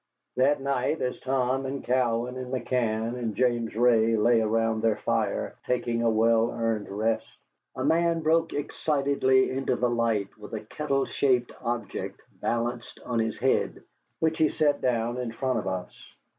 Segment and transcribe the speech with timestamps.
[0.35, 5.53] That night, as Tom and Cowan and McCann and James Ray lay around their fire,
[5.67, 7.27] taking a well earned rest,
[7.75, 13.37] a man broke excitedly into the light with a kettle shaped object balanced on his
[13.37, 13.83] head,
[14.17, 15.93] which he set down in front of us.